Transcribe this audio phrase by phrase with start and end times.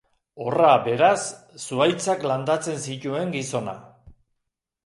[0.45, 1.19] Horra, beraz,
[1.67, 3.77] zuhaitzak landatzen zituen gizona.